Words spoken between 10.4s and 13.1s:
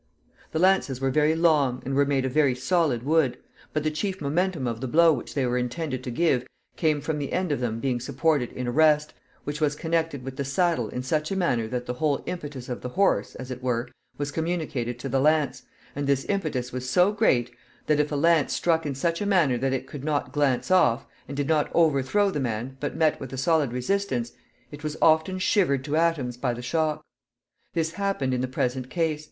saddle in such a manner that the whole impetus of the